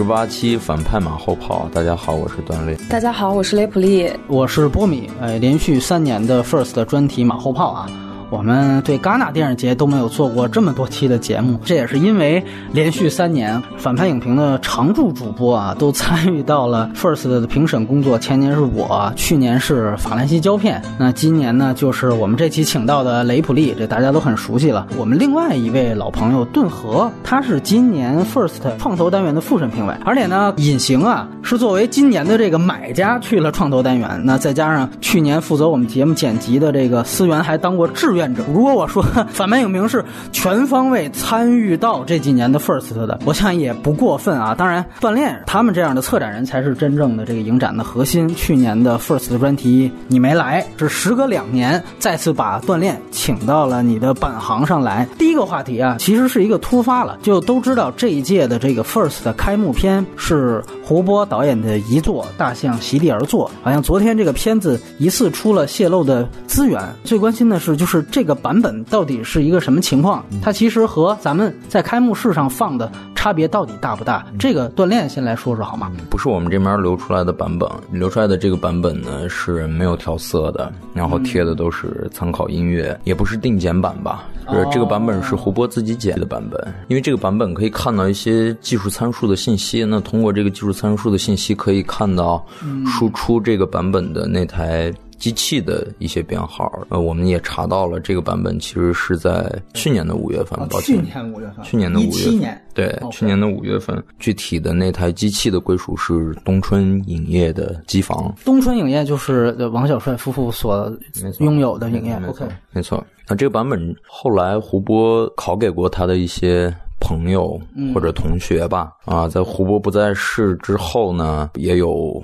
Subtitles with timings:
[0.00, 2.74] 五十八期反派马后炮，大家好，我是段烈。
[2.88, 4.10] 大家好，我是雷普利。
[4.28, 7.86] 我是波米，哎，连续三年的 First 专题马后炮啊。
[8.30, 18.16] 我们对戛纳电影节都没有做过这么多期的节目，这也是因为连续三年反派影评的常驻主播啊都参与到了 First 的评审工作。
[18.18, 24.86] 前年是我，去年是法兰西胶片，那今年呢就是我们这期请到的雷普利，这大家都很熟悉了。
[24.96, 38.19] 我们另外一位老朋友顿河，他是今年 First 创投单元的复审评委，而且呢隐形啊是作为今年的这个买家去了创投单元，那再加上去年负责我们节目剪辑的这个思源还当过志愿。
[38.52, 39.02] 如果我说
[39.32, 44.54] 反派影评是全方位参与到这几年的 First 的，我想也不过分啊。
[44.54, 48.28] 当然，锻炼他们这样的策展人才是真正的这个影展的核心。
[48.34, 55.06] 去年的 First 专题你没来，是时隔两年再次把锻炼请到了你的本行上来。
[55.18, 66.80] 第一个话题啊，其实是一个突发了，就都知道这一届的这个 First 的开幕片是胡波导演的遗作《大象席地而坐》，好像昨天这个片子疑似出了泄露的资源。
[67.04, 70.24] 最关心的是，就是这个版本到底是一个什么情况？
[70.42, 74.26] 它其实和咱们在开幕式上放的差别到底大不大？
[74.38, 75.90] 这个锻炼先来说说好吗？
[76.10, 84.24] 不是我们这边流出来的版本，流出来的这个版本呢是没有调色的，然后贴的都是参考音乐，也不是定剪版吧？
[84.50, 89.84] 是这个版本是胡波自己剪的版本，因为这个版本可以看到一些技术参数的信息。
[89.84, 92.44] 那通过这个技术参数的信息，可以看到
[92.84, 94.92] 输出这个版本的那台。
[95.20, 108.34] 机器的一些编号，呃，我们也查到了，这个版本其实是在去年的五月份，抱歉，去年五月份，去年的五月份，对，去年的五月份，具体的那台机器的归属是东春影业的机房。
[108.44, 110.90] 东春影业就是王小帅夫妇所
[111.38, 113.04] 拥有的影业，OK，没错。
[113.28, 116.74] 那这个版本后来胡波拷给过他的一些
[117.10, 117.60] 朋友
[117.92, 122.22] 或者同学吧，啊，在胡波不在世之后呢，也有。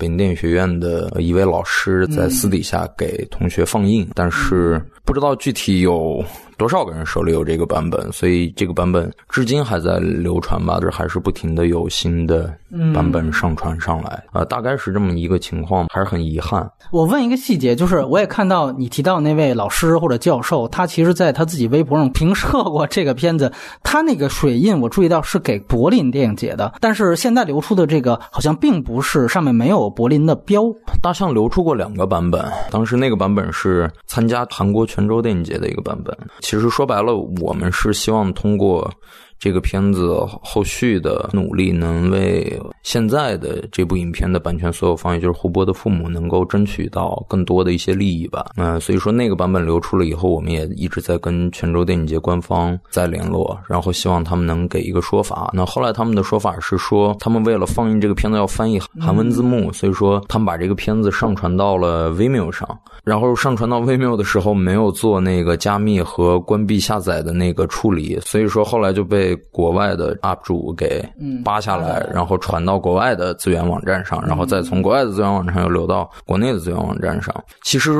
[0.00, 6.22] 北京电影学院的一位老师在私底下给同学放映，但是不知道具体有。
[6.58, 8.10] 多少个人手里有这个版本？
[8.10, 10.80] 所以这个版本至今还在流传吧？
[10.80, 12.52] 这还是不停的有新的
[12.92, 16.68] 版本上传上来啊，大概是这么一个情况，还是很遗憾。
[16.90, 23.52] 我问一个细节，就是我也看到你提到那位老师或者教授，他其实在他自己微博上评测过这个片子，
[23.84, 30.64] 他那个水印我注意到是给柏林电影节的，但是现在流出的这个好像并不是，上面没有柏林的标。
[31.00, 36.16] 大象流出过两个版本，当时那个版本是参加韩国全州电影节的一个版本。
[36.40, 38.90] 其实说白了，我们是希望通过。
[39.38, 48.50] 这个片子后续的努力能为现在的这部影片的版权所有方，也就是胡波的父母，能够争取到更多的一些利益吧。
[48.56, 55.50] 嗯，所以说那个版本流出了以后，我们也一直在跟泉州电影节官方在联络，然后希望他们能给一个说法。
[55.54, 62.66] 那后来他们的说法是说，他们为了放映这个片子要翻译韩文字幕，所以说他们把这个片子上传到了 Vimeo 上，
[63.04, 69.27] 然后上传到 Vimeo 的时候没有做那个加密和关闭下载的那个处理，所以说后来就被。
[69.28, 71.04] 被国外的 UP 主给
[71.44, 77.34] 扒下来，然后传到国外的资源网站上，然后再从国外的资源网站上又流到国内的资源网站上。
[77.62, 77.92] 其实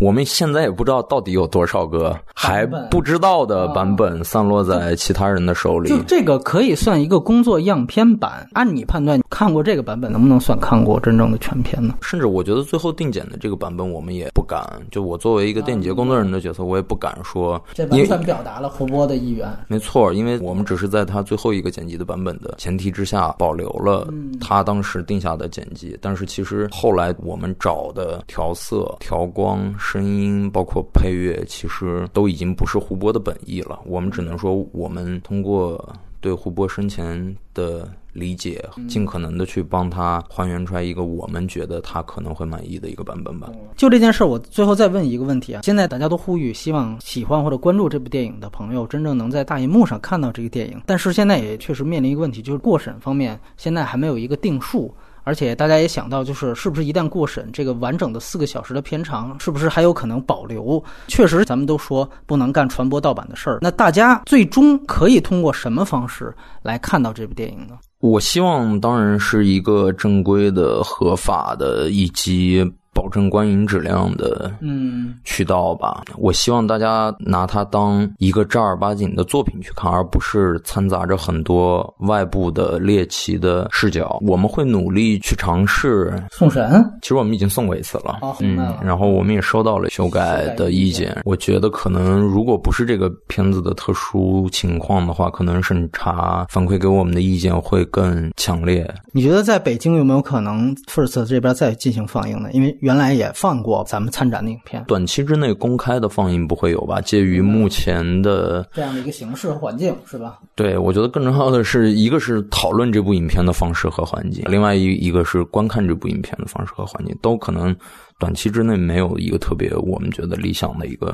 [0.00, 5.90] 我们现在也不知道到底有多少个还不知道的版本散落在其他人的手里。
[5.90, 8.48] 就这个可以算一个工作样片版。
[8.54, 11.94] 按你判断，看过这个版本能不能算看过真正的全片呢？
[12.00, 14.64] 甚至我觉得最后定检的这个版本，我们也不敢。
[14.90, 17.62] 就我作为一个电影节工作人员的角色，我也不敢说。
[17.74, 19.46] 这完全表达了胡波的意愿。
[19.68, 20.64] 没错，因为我们。
[20.70, 24.06] 只是在他最后一个剪辑的版本的前提之下，保留了
[24.40, 25.98] 他当时定下的剪辑。
[26.00, 33.80] 但是其实后来我们找的调色、调光、声音，包括配乐，其实都已经不是胡波的本意了。
[33.84, 37.88] 我们只能说，我们通过对胡波生前的。
[38.12, 43.48] 理解，尽可能的去帮他还原出来一个我们觉得他可能会满意的一个版本吧。
[43.76, 45.60] 就这件事，我最后再问一个问题啊！
[45.62, 50.82] 现在大家都呼吁，希望喜欢或者关注这部电影的朋友，真正能在大银幕上看到这个电影。
[50.84, 54.92] 但是现在也确实面临一个问题，就是过审方面现在还没有一个定数。
[55.24, 60.82] 而且大家也想到，就是是不是一旦过审，这个完整的四个小时的片长，是不是还有可能保留？
[61.08, 63.58] 确实，咱们都说不能干传播盗版的事儿。
[63.60, 67.78] 那大家最终可以通过什么方式来看到这部电影呢？
[68.00, 76.02] 我希望当然是一个正规的、合法的，以及保证观影质量的嗯渠道吧。
[76.16, 84.18] 我希望大家拿它当一个正儿八经的作品去看，而不是掺杂着很多外部的猎奇的视角。
[84.22, 86.12] 我们会努力去尝试。
[86.30, 91.20] 送神其实我们已经送过一次了，嗯，然后我们也收到了修改的意见。
[91.24, 98.88] 我觉得可能如果不是这个片子的特殊情况的话，可能审查反馈给我们的意见会更强烈。
[99.12, 102.50] 你觉得在北京有没有可能 First 这边再进行放映呢？
[102.52, 107.00] 因为原来也放过咱们参展的影片，短期之内公开的放映不会有吧？
[107.00, 110.38] 介于目前的，这样的一个形式环境是吧？
[110.54, 117.74] 对我觉得更重要的是，一个是讨论这部影片的方式和环境，另外一一个是观看这部影片的方式和环境，都可能
[118.20, 121.12] 短期之内没有一个特别我们觉得理想的一个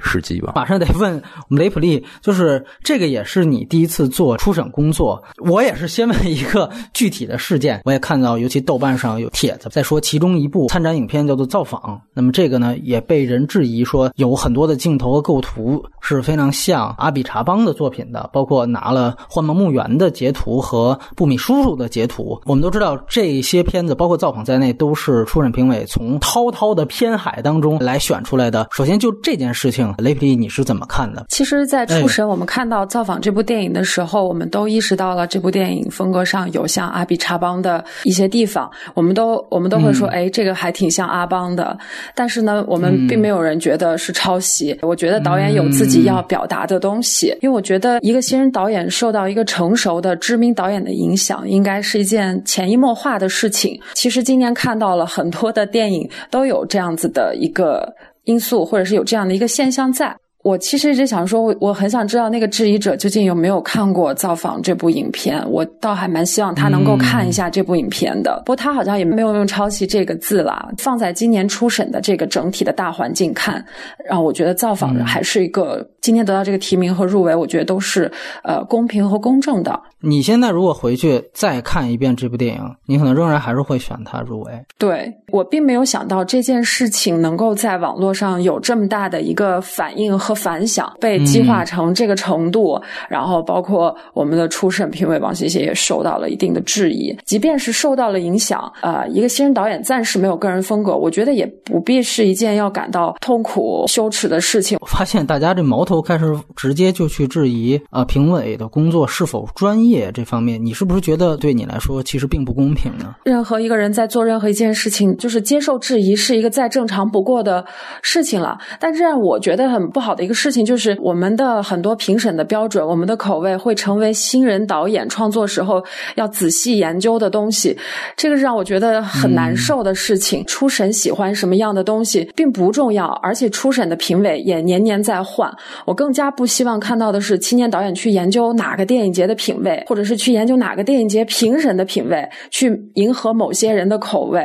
[0.00, 0.54] 时机吧。
[0.56, 11.80] 马上得问我们雷普利，就是这个也是你第一次做初审工作，我也是先问一个具体的事件，我也看到，尤其豆瓣上有帖子在说其中一部参展影片叫做《造访》，
[12.14, 22.40] 那么这个呢也被人质疑说有很多的镜头和构图是非常像阿比查邦的作品的，包括拿了《幻梦墓园》的截图和布米叔叔的截图。
[22.46, 26.18] 我们都知道这些片子，包括《造访》在内，都是初审评委从
[26.50, 28.66] 滔滔的片海当中来选出来的。
[28.72, 31.24] 首先就这件事情，雷普利你是怎么看的？
[31.28, 41.78] 其实，在初审我们看到《造访》这部电影的时候，我们都意识到了这部电影风格上有像阿比查邦的一些地方，我们都我们都会说，哎，这个还挺像阿邦的。
[42.14, 44.76] 但是呢，我们并没有人觉得是抄袭。
[44.82, 53.80] 我觉得导演有自己要表达的东西，因为我觉得一个新人导演受到一个成熟的知名导演的影响，应该是一件潜移默化的事情。
[53.94, 57.90] 其实今年看到了很多的电影都都有这样子的一个
[58.24, 60.14] 因素，或者是有这样的一个现象在。
[60.46, 65.44] 我其实一直想说，我我很想知道那个质疑者究竟有没有看过《造访》这部影片。
[65.50, 68.40] 我倒还蛮希望他能够看一下这部影片的。
[68.46, 70.68] 不过他好像也没有用“抄袭”这个字啦。
[70.78, 73.64] 放在今年初审的这个整体的大环境看，
[74.08, 78.08] 让我觉得《造访》还是一个、今天得到这个提名和入围，我觉得都是
[78.44, 79.76] 呃公平和公正的。
[80.00, 84.52] 你现在如果回去再看一遍这部电影，你可能仍然还是会选它入围。
[84.78, 92.80] 对我并没有想到这件事情能够在网络上有这么大的一个反应和反响，被激化成这个程度。
[93.08, 97.16] 然后包括我们的初审评委王谢谢也受到了一定的质疑。
[97.24, 104.76] 即便是受到了影响，呃，一个新人导演暂时没有个人风格，我觉得也不必是一件要感到痛苦羞耻的事情。
[104.80, 110.10] 我发现大家这矛头开始直接就去质疑啊、呃，评委的工作是否专业。
[110.12, 113.14] 这方面，你是不是觉得对你来说其实并不公平呢？
[113.24, 117.64] 任何一个人在做任何一件事情，就是接受质疑是一个再正常不过的
[118.02, 118.58] 事情了。
[118.78, 125.82] 但是让我觉得很不好的一个事情，就是我们的很多评审的标准，我们的口味会成为新人导演创作时候
[126.16, 127.78] 要仔细研究的东西。
[128.16, 130.42] 这个是让我觉得很难受的事情。
[130.42, 135.48] 嗯、初审喜欢什么样的东西并不重要，而且初审的评委也年年在换。
[135.84, 139.82] 我更加不希望看到的是青年导演去研究哪个电影节的品味。
[139.86, 144.42] 或者是去研究哪个电影节评审的品味，去迎合某些人的口味。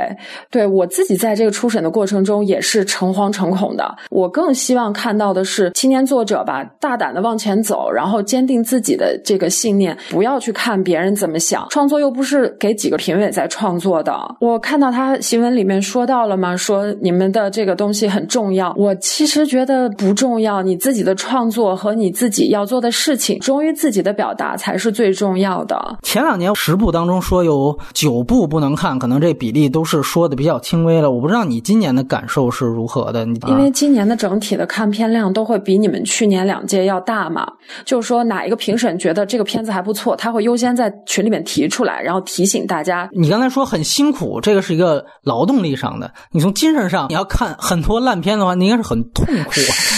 [0.52, 3.96] 对我自己在这个初审的过程中也是诚惶诚恐的。
[4.12, 11.68] 我更希望看到的是青年作者吧，大胆的往前走，然后坚定自己的这个信念，不要去看别人怎么想。
[11.70, 14.14] 创作又不是给几个评委在创作的。
[14.40, 16.56] 我看到他新闻里面说到了嘛？
[16.56, 18.74] 说你们的这个东西很重要。
[18.78, 20.62] 我其实觉得不重要。
[20.62, 25.98] 你自己的创作和你自己要做的事情，忠于自己的表达才是最重要的。
[26.04, 31.10] 前两年十部当中说有九部不能看，可能这比例都是说的比较轻微了。
[31.10, 33.26] 我不知道你今年的感受是如何的。
[33.26, 37.46] 你因为今年的整体的看片量都会比你们去年两届要大吗。
[37.86, 43.10] 就是说哪一个评审觉得这个片子还不错，他会优先在群里面提出来，然后提醒大家。
[43.12, 46.12] 你刚才说很辛苦，这个是一个劳动力上的。
[46.32, 49.52] 你从精神上你要看很多烂片的话，你应该是很痛苦。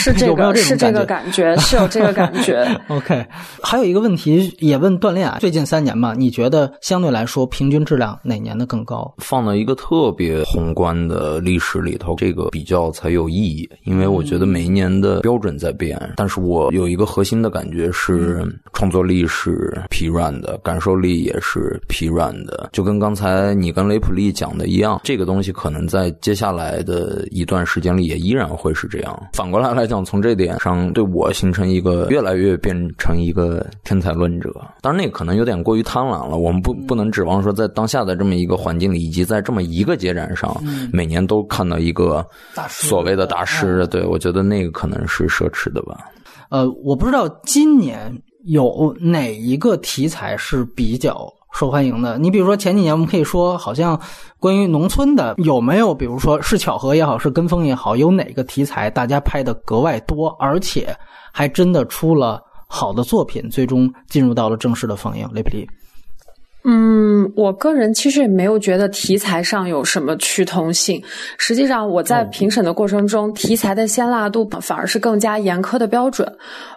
[0.04, 1.56] 是这个，有没有这是这个感觉？
[1.58, 2.68] 是有这个感觉。
[2.90, 3.26] OK，
[3.62, 9.14] 还有一个问题也问锻炼啊，最近三年嘛，你觉得相对来说平均质量哪年的更高？
[9.20, 13.70] 放到一个特别宏观的历史里头，这个比较才有意义。
[13.86, 18.44] 因为我觉得每一年的标准在变，但是我有一个核心的感觉是，
[18.74, 22.70] 创作力是疲软的，感受力也是疲软的。
[22.74, 29.24] 就跟刚才你跟雷普利讲的一样，这个东西可能在接下来的一段时间里也依然会是这样。
[29.34, 34.50] 反过来来讲，从这点上对我形成一个越来越变成一个天才论者。
[34.80, 36.38] 当然，那个可能有点过于贪婪了。
[36.38, 40.56] 我们不不能指望说在当下的这么一个环境里，以及在这么一个节展上，
[40.94, 42.26] 每年都看到一个
[42.70, 43.86] 所谓的大师。
[43.88, 45.98] 对我觉得那个可能是奢侈的吧。
[46.50, 48.00] 呃，我不知道今年
[48.46, 52.18] 有哪一个题材是比较受欢迎的。
[52.18, 54.00] 你比如说前几年，我们可以说，好像
[54.40, 60.96] 关于农村的有没有，比如说是巧合也好，是跟风也好，有哪个题材大家拍的格外多，而且
[61.32, 65.30] 还真的出了好的作品，最终进入到了正式的放映。
[65.32, 65.68] 雷普利。
[66.66, 71.04] 嗯，我个人其实也没有觉得题材上有什么趋同性。
[71.38, 76.26] 实际上，我在评审的过程中，题材的鲜辣度反而是更加严苛的标准。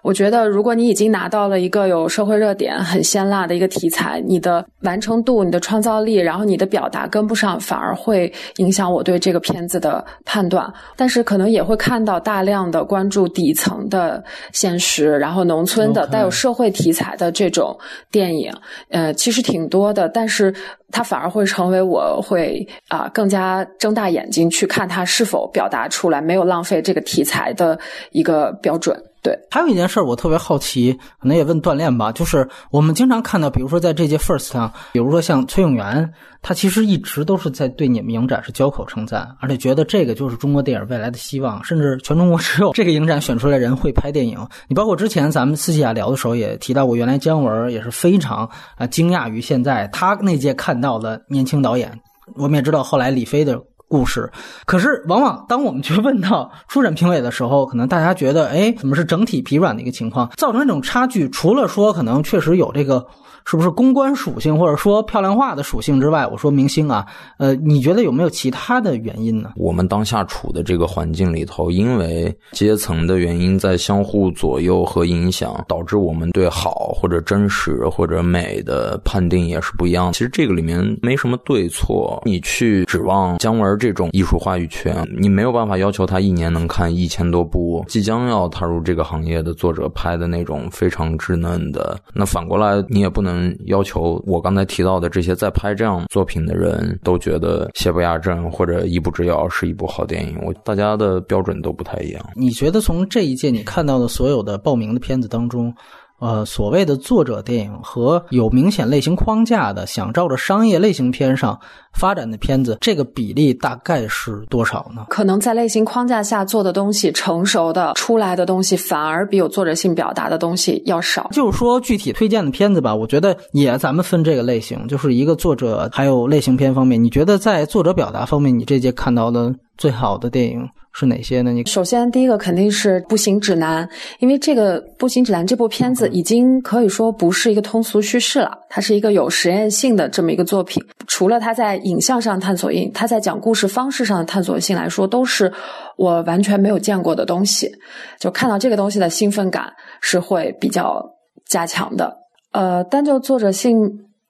[0.02, 10.68] 我觉得，如果你已经拿到了一个有社会热点、很鲜辣的一个题材，你的完成度、你的创造力，然后你的表达跟不上，反而会影响我对这个片子的判断。
[10.96, 17.78] 但是，可能也会看到大量的关注底层的现实，然后农村的带有社会题材的这种
[18.10, 18.52] 电影，
[18.90, 19.75] 呃，其实挺多。
[19.76, 20.54] 多的，但是
[20.90, 27.78] 它反而会成为我会啊更加睁大眼睛去看它是否表达出来，没有浪费这个题材的
[28.12, 28.96] 一个标准。
[29.26, 36.08] 对，还有一件事我特别好奇，可能也问锻炼吧，就是我们经常看到，比如说在这届 First 上，比如说像崔永元，
[36.42, 44.38] 他其实一直都是在对你们影展是交口称赞，而且觉得这个就是中国电影未来的希望，甚至全中国只有这个影展选出来人会拍电影。
[44.68, 51.90] 你包括之前咱们私下聊的时候也提到过，原来姜文也是非常啊惊讶于现在他那届看到的年轻导演。
[52.36, 53.60] 我们也知道后来李飞的。
[53.88, 54.30] 故事，
[54.64, 61.28] 可是往往当我们去问到 初审评委的时候，可能大家觉得，哎，怎么是整体疲软的一个情况，造成这种差距？
[61.30, 63.06] 除了说可能确实有这个。
[63.48, 67.06] 是不是公关属性或者说漂亮话的属性之外，我说明星啊，
[67.38, 69.52] 呃，你觉得有没有其他的原因呢？
[69.54, 80.12] 我们当下处的这个环境里头，因为阶层的原因在相互左右和影响，导致我们对好或者真实或者美的判定也是不一样。
[80.12, 91.98] 其实这个里面没什么对错，你去指望姜文这种艺术话语权，你没有办法要求他一年能看一千多部即将要踏入这个行业的作者拍的那种非常稚嫩的。
[92.14, 93.36] 那反过来，你也不能。
[93.66, 102.24] 要求我刚才提到的这些在拍这样作品的人都觉得《邪不压正》或者《一步之遥》是一部好电影，我大家的标准都不太一样。
[102.34, 105.74] 你觉得从这一届你看到的所有的报名的片子当中？
[106.18, 111.58] 呃，所谓的作者电影和有明显类型框架的想照着商业类型片上
[111.92, 115.04] 发展的片子，这个比例大概是多少呢？
[115.10, 121.28] 可能在类型框架下做的东西，成熟的出来的东西，反而比有作者性表达的东西要少。
[121.32, 130.68] 就是说，具体推荐的片子吧，我觉得也咱们分这个类型，就是一个作者还有类型片方面，你觉得在作者表达方面，你这届看到的最好的电影？
[130.98, 131.52] 是哪些呢？
[131.52, 133.86] 你首先第一个肯定是《步行指南》，
[134.18, 140.82] 因为这个《步行指南》这部片子已经可以说不是一个通俗叙事了，它是一个有实验性的这么一个作品。
[141.06, 145.52] 除了它在影像上探索性，它在讲故事方式上的探索性来说，都是
[145.98, 147.70] 我完全没有见过的东西。
[148.18, 151.04] 就看到这个东西的兴奋感是会比较
[151.46, 152.16] 加强的。
[152.52, 153.76] 呃，单就作者性。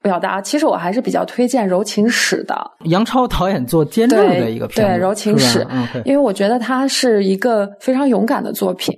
[0.06, 5.64] 表达其实我还是比较推荐《柔情史》的，杨超导演做监制的一个片子，对《柔情史》，
[6.04, 8.96] 因为我觉得它是一个非常勇敢的作品。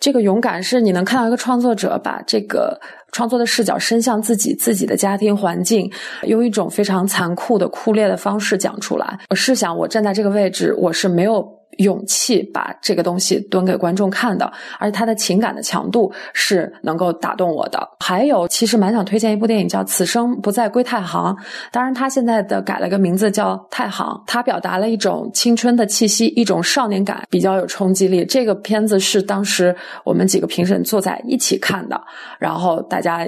[0.00, 2.78] 这个勇敢是你能看到一个创作者把这个
[3.12, 5.90] 创作的视角伸向自己自己的家庭环境，
[6.24, 9.18] 用一种非常残酷的酷烈的方式讲出来。
[9.30, 11.55] 我试想，我站在这个位置，我是没有。
[11.78, 17.86] 勇气把这个东西端给观众看的，而且他的情感的强度是能够打动我的。
[18.00, 21.34] 还有，其实蛮想推荐一部电影叫《此生不再归太行》，
[21.70, 28.24] 当然他现在的改了个名字叫《太行》，他表达了一种青春的气息，一种少年感，比较有冲击力。
[28.24, 32.00] 这个片子是当时我们几个评审坐在一起看的，
[32.38, 33.26] 然后大家。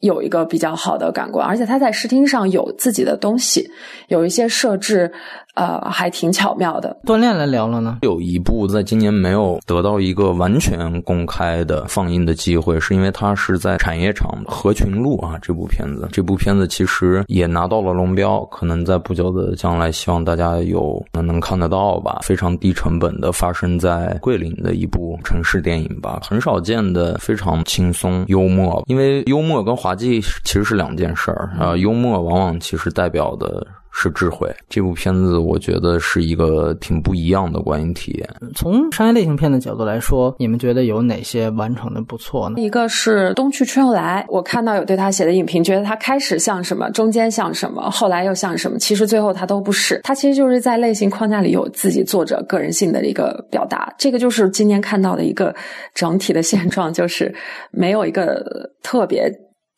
[0.00, 3.70] 有一个比较好的感官，而且他在视听上有自己的东西，
[4.08, 5.12] 有一些设置，
[5.60, 6.96] 呃，还挺巧妙的。
[7.04, 15.36] 锻炼来聊了呢，有一部在今年没有得到一个完全公开的放映的机会，是因为它是在产业厂合群录啊。
[15.42, 22.20] 这部片子，这部片子其实也拿到了龙标，可能在不久的将来，希望大家有能看得到吧。
[22.22, 29.76] 非常低成本的发生在桂林的一部城市电影吧，很少见的非常轻松幽默，因为幽默跟。
[29.80, 33.66] 滑稽其实是两件事儿啊，幽默往往其实代表的。
[33.92, 34.48] 是智慧。
[34.68, 38.28] 这部片子我觉得是一个挺不一样的观影体验。
[38.54, 42.60] 从商业类型片的角度来说，你们觉得有哪些完成的不错呢？
[42.60, 48.78] 一个是《冬去春又来》，我看到有对他写的影评，觉得他开始像什么，中间像什么，后来又像什么。
[48.78, 53.92] 其实最后他都不是，他其实就是在类型框架里有自己作者个人性的一个表达。
[53.98, 55.54] 这个就是今年看到的一个
[55.94, 57.34] 整体的现状，就是
[57.70, 59.30] 没有一个特别。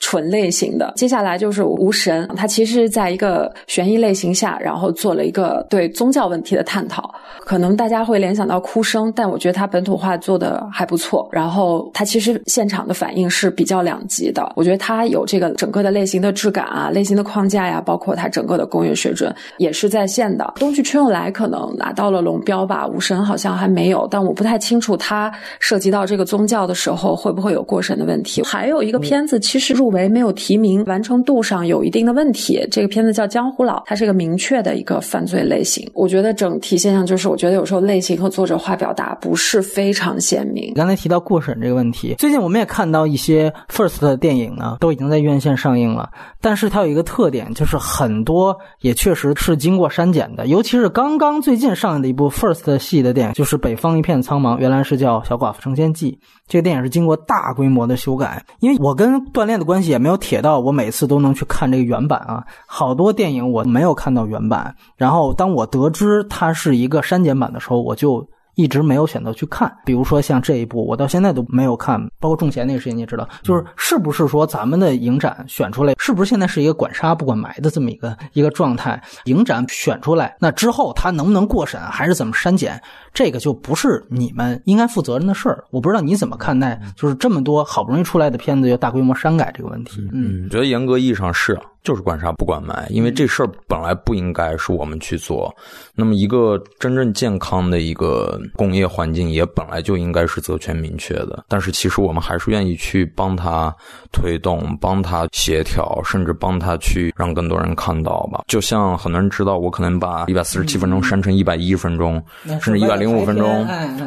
[0.03, 0.93] 纯类型的。
[0.97, 7.15] 接下来就是《无神》，它其实在一个悬疑类型下，然后做了一个对宗教问题的探讨。
[7.45, 11.29] 可能大家会联想到哭声，但我觉得它本土化做的还不错。
[11.33, 14.53] 然后它其实现场的反应是比较两极的。
[14.55, 20.53] 我觉得它有这个整个的类型的质感啊，类型的框架呀，包括它整个的工业水准也是在线的。
[20.57, 28.43] 东区春又来可能拿到了龙标吧，无神好像还没有，但我不太清楚它涉及到这个宗教的时候会不会有过审的问题。
[28.43, 32.67] 还有一个片子其实入围没有提名，完成度上有一定的问题。
[32.71, 35.89] 这个片子叫《江湖佬》，它是个明确的一个犯罪类型。
[35.95, 40.73] 我觉得整体现象就是，我觉得有时候类型和作者化表达不是非常鲜明。
[40.75, 46.11] 刚才提到过审这个问题，最近我们也看到一些 First 的电影呢，都已经在院线上映了。
[46.41, 56.13] 但是它有一个特点，就是很多也确实是经过删减的，尤其是刚刚最近上映的一部 First 系的电影，就是《北方一片苍茫》，原来是叫《小寡妇成仙记》。
[56.49, 62.47] 这个电影是经过大规模的修改，因为我跟锻炼的关系也没有铁到我每次都能去看这个原版啊。
[62.67, 68.29] 好多电影我没有看到原版，然后当我得知它是一个删减版的时候，我就。
[68.55, 72.01] 一直没有选择去看，比如说像这一部，我到现在都没有看。
[72.21, 79.03] 包括种钱那个事情，你也知道，就是是不是说咱们的影展选出来，是不是现在是一个管杀不管埋的这么一个一个状态？
[79.25, 82.81] 影展选出来，那之后他能不能过审，还是怎么删减，
[83.13, 85.65] 这个就不是你们应该负责任的事儿。
[85.71, 90.01] 我不知道你怎么看待，就是这么多好不容易出来的片子，又大规模删改这个问题。
[90.13, 91.59] 嗯，我觉得严格意义上是。
[91.83, 95.53] 就是管杀不管埋，因为这事儿本来不应该是我们去做。
[95.95, 101.45] 那么，一个真正健康的一个工业环境，也本来就应该是责权明确的。
[101.49, 103.75] 但是，其实我们还是愿意去帮他
[104.13, 108.45] 推动、帮他协调，甚至帮他去让更多人看到吧。
[108.47, 112.23] 就像很多人知道，我可能把一百四十七分钟删成一百一十分钟，
[112.61, 113.67] 甚至一百零五分钟，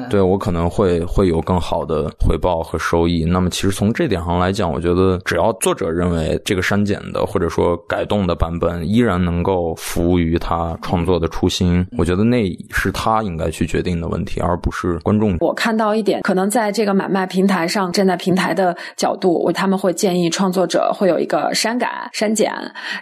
[0.10, 3.26] 对我可能会会有更好的回报和收益。
[3.26, 15.38] 那么，其实从这点上来讲，我觉得只要作者认为这个删减的，或者说改动的版本依然能够服务于他创作的初心，我觉得那是他应该去决定的问题，而不是观众。
[15.40, 22.52] 我看到一点，可能在这个买卖平台上，站在平台的角度，我他们会建议创作者会有一个删改、删减，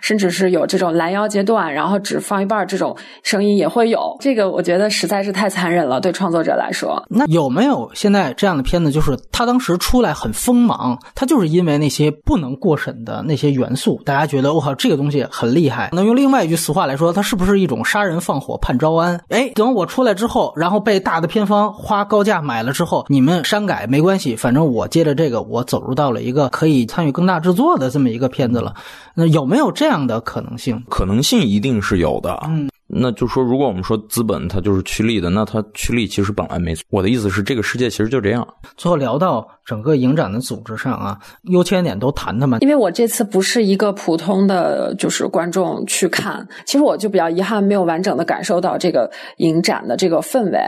[0.02, 4.16] 甚至是有这种拦腰截断，然后只放一半这种声音也会有。
[4.20, 7.04] 这个我觉得实在是太残忍了，对创作者来说。
[7.10, 14.74] 那有没有现在这样的片子，就是他当时出来很锋芒，他就是因为那些不能过审的那些元素，大家觉得我靠。
[14.76, 19.20] 这个东西很厉害，那用另外一句俗话来说，它是不是一种杀人放火盼招安？
[19.30, 28.74] 哎，等我出来之后，然后被大的片方花高价买了之后，你们删改没关系，反正我接着这个，我走入到了一个可以参与更大制作的这么一个片子了。
[29.14, 30.84] 那有没有这样的可能性？
[30.90, 32.44] 可能性一定是有的。
[32.48, 32.70] 嗯。
[32.88, 36.84] 那就说，如果我们说资本它就是趋利的，那它趋利其实本来没错。
[36.90, 38.48] 我的意思是，这个世界其实就这样。
[38.76, 42.60] 最后聊到整个影展的组织上啊，优缺点都谈谈嘛。
[42.60, 50.60] 因为我这次不是一个普通的就是观众去看，其实我就比较遗憾，没有完整的感受到这个影展的这个氛围。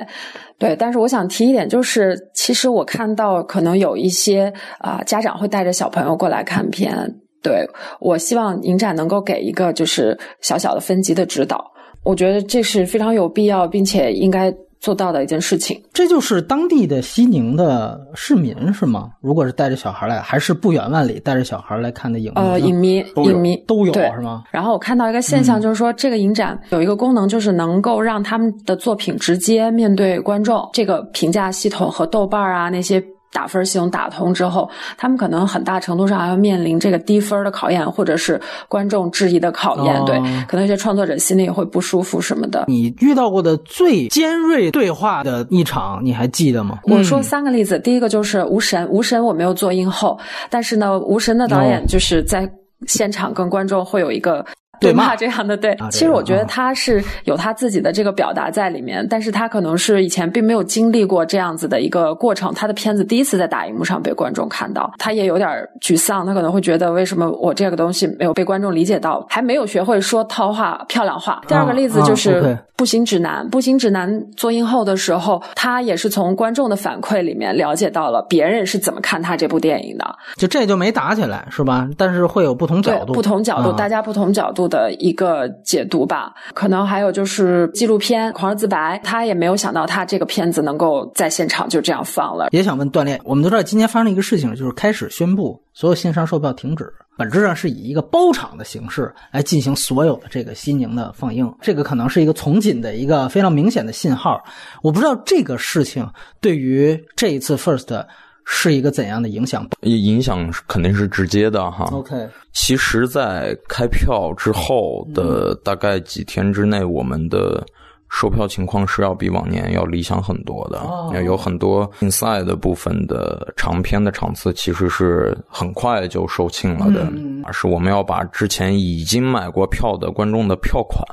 [0.57, 7.13] 对，但是我想提一点，就是其实我看到可能有一些啊家长会带着小朋友过来看片。
[7.43, 7.63] 对
[7.99, 11.63] 我希望影展能够给一个就是小小的分级的指导。
[12.05, 15.81] 我觉得这是非常有必要，并且应该做到的一件事情。
[15.91, 19.09] 这就是当地的西宁的市民是吗？
[19.21, 22.41] 如果是带着小孩来，还是不远万里带着小孩来看的影迷？
[22.41, 24.43] 呃，影迷，影迷都有是吗？
[24.51, 30.69] 然后我看到一个现象，就是说这个影展有一个功能，就是能够让他们的作品直接面对观众。
[30.73, 33.03] 这个评价系统和豆瓣啊那些。
[33.35, 40.05] 打分系统打通之后，他们可能很大程度上还要面临这个低分的考验，或者是观众质疑的考验。
[40.05, 40.15] 对，
[40.47, 42.63] 可能有些创作者心里也会不舒服什么的。
[42.69, 46.79] 你遇到过的最尖锐对话的一场，你还记得吗？
[46.85, 50.17] 我说三个例子，第一个就是《无神》，《无神》我没有做映后，
[50.49, 52.49] 但是呢，《无神》的导演就是在
[52.87, 54.45] 现场跟观众会有一个。
[54.79, 65.49] 对骂这样的对，其实我觉得他是有他自己的这个表达在里面，但是他可能是以前并没有经历过这样子的一个过程，他的片子第一次在大荧幕上被观众看到，他也有点
[65.81, 71.41] 沮丧，他可能会觉得为什么我这个东西没有被观众理解到，还没有学会说套话漂亮话。
[71.47, 72.41] 第二个例子就是
[72.75, 81.87] 《步行指南》，《步行指南》做映后的时候，他也是从观众的反馈里面了解到了别人是怎么看他这部电影的，就这就没打起来是吧？
[81.97, 84.64] 但是会有不同角度，不同角度，大家不同角度。
[84.67, 92.47] 的一个解读吧，可能还有就是纪录片《狂热自白》，他也没有想到他这个片子能够在现场就这样放了。
[92.51, 104.43] 也想问锻炼，我们都知道今年发生了一个事情，就是开始宣布所有线上售票停止，本质上是以一个包场的形式来进行所有的这个西宁的放映，这个可能是一个从紧的一个非常明显的信号。
[104.81, 106.07] 我不知道这个事情
[106.41, 108.05] 对于这一次 First。
[108.45, 111.89] 是一个怎样的影响影响肯定是直接的哈。
[111.91, 112.15] OK，
[112.53, 117.65] 其实，在开票之后的大概几天之内，我们的
[118.09, 120.79] 售票情况是要比往年要理想很多的。
[121.13, 127.11] 要有很多竞赛的部分的长篇的场次，其实是很快就售罄了的。
[127.51, 131.03] 是我们要把之前已经买过票的观众的票款，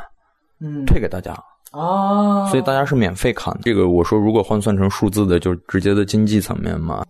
[0.60, 1.34] 嗯，退给大家。
[1.72, 3.88] 哦，所以大家是免费看这个。
[3.88, 7.02] 我说，如果换算成数字的，就直接的经济层面嘛。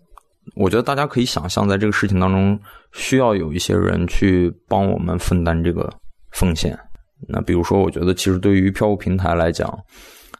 [0.54, 2.58] 我觉得大家可以想象，在这个事情当中，
[2.92, 5.92] 需要有一些人去帮我们分担这个
[6.32, 6.78] 风险。
[7.28, 9.72] 那比如说，我觉得其实对于票务平台来讲，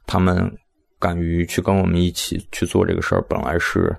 [0.06, 0.52] 他们
[0.98, 3.96] 敢于去跟我们一起去做这个事儿，本来是。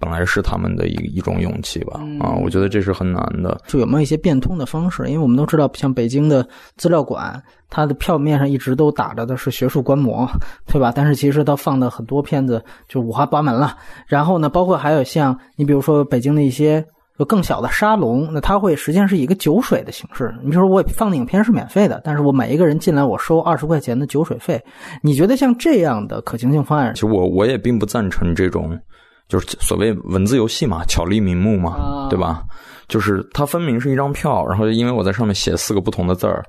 [0.00, 3.60] 本来是他们的一一种勇气吧，啊，我觉得这是很难的。
[3.66, 5.06] 就有没有一些变通的方式？
[5.06, 6.44] 因为我们都知道，像北京的
[6.76, 10.26] 资料馆，它的票面上一直都打着的是学术观摩，
[10.66, 10.90] 对吧？
[10.96, 13.76] 但是其实它放的很多片子就五花八门了。
[14.06, 16.82] 然后呢，包括还有像你比如说北京的一些
[17.18, 20.34] 有更小的沙龙，那它会实际上是以一个酒水的形式。
[20.42, 24.58] 你比如说我放的影片是免费的，但是我每一个人进来我收二十块钱的酒水费。
[25.02, 26.94] 你觉得像这样的可行性方案？
[26.94, 28.78] 其实我我也并不赞成这种。
[29.30, 32.42] 就是所谓文字游戏嘛，巧立名目嘛，对吧？
[32.88, 36.44] 就是它分明是一张票，然后因为我在上面写四个不同的字儿，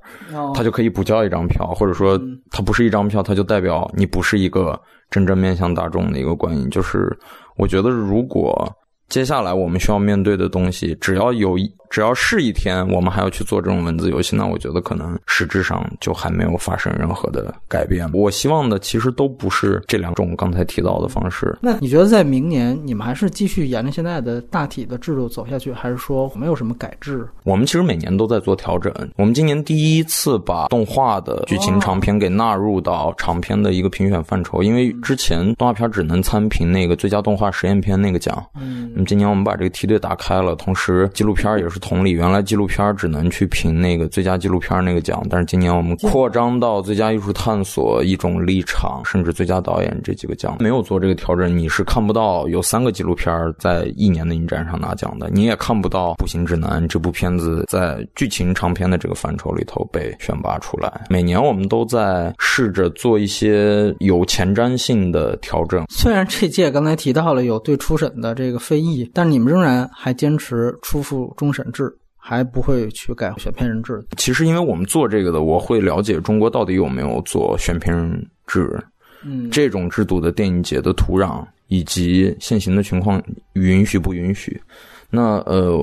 [0.56, 4.78] 它就可以补交一张票，或者说它不是一张票，它就代表你不是一个
[5.12, 6.68] 真正面向大众的一个观影。
[6.72, 7.16] 就是
[7.58, 8.68] 我觉得，如果
[9.12, 11.70] 接下来我们需要面对的东西，只要有一。
[11.92, 18.10] 只要是一天，我们还要去做这种文字游戏，那我觉得可能实质上就还没有发生任何的改变。
[18.14, 21.54] 我希望的其实都不是这两种刚才提到的方式。
[21.62, 27.28] 那你觉得在明年你们还是继续沿着现在的大体的制度走下去，还是说没有什么改制？
[27.44, 28.94] 我们其实每年都在做调整。
[29.18, 38.42] 我们今年第一次把动画的剧情长片给纳入到长片的一个评选范畴，因为之前动画片只能参评那个最佳动画实验片那个奖。
[38.56, 41.82] 嗯，那么今年我们把这个梯队打开了，同时纪录片也是。
[41.82, 61.02] 同理，原来纪录片只能去评那个最佳纪录片那个奖，但是今年我们扩张到最佳艺术探索、一种立场，甚至最佳导演这几个奖，没有做这个调整，你是看不到有三个纪录片在一年的影展上拿奖的，你也看不到《步行指南》这部片子在剧情长片的这个范畴里头被选拔出来。
[61.10, 65.84] 每年我们都在试着做一些有前瞻性的调整。
[65.90, 71.72] 虽然这届刚才提到了有对初审的这个非议，但是你们仍然还坚持初复终审。
[71.72, 71.92] 制
[72.24, 74.00] 还不会去改选片人制。
[74.16, 78.80] 其实，因为我们做这个的，我会了解中国到底有没有做选片人制，
[79.24, 83.20] 嗯，这种制度的电影节的土壤以及现行的情况
[83.54, 84.62] 允许不允许？
[85.10, 85.76] 那呃，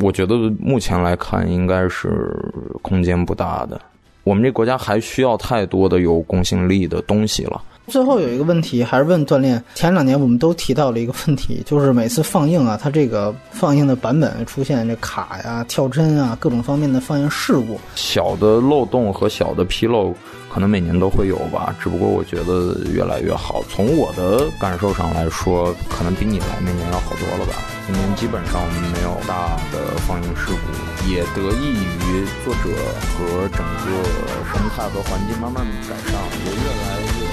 [0.00, 2.32] 我觉得目前来看应该是
[2.80, 3.80] 空间不大的。
[4.22, 7.60] 我们这国家还需要太多的有公信力的东西了。
[7.88, 9.62] 最后有一个问题，还是问锻炼。
[9.74, 20.14] 前两年我们都提到了一个问题，就是每次放映啊，它这个放映的版本出现这卡呀、跳帧啊各种方面的放映事故，小的漏洞和小的纰漏，
[20.48, 21.74] 可能每年都会有吧。
[21.82, 23.62] 只不过我觉得越来越好。
[23.68, 27.58] 从我的感受上来说，可能比你来那年要好多了吧。
[27.84, 32.70] 今年基本上没有大的放映事故，也得益于作者
[33.18, 34.08] 和整个
[34.52, 36.14] 生态和环境慢慢改善，
[36.46, 37.31] 也越来越。